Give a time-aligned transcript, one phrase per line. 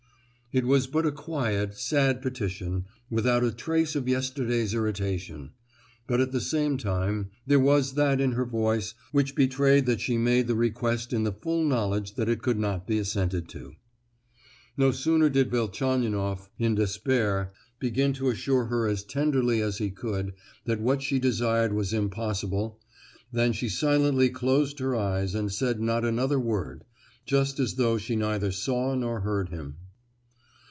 [0.53, 5.51] It was but a quiet, sad petition—without a trace of yesterday's irritation;
[6.07, 10.17] but at the same time there was that in her voice which betrayed that she
[10.17, 13.75] made the request in the full knowledge that it could not be assented to.
[14.75, 20.33] No sooner did Velchaninoff, in despair, begin to assure her as tenderly as he could
[20.65, 22.77] that what she desired was impossible,
[23.31, 26.83] than she silently closed her eyes and said not another word,
[27.25, 29.77] just as though she neither saw nor heard him.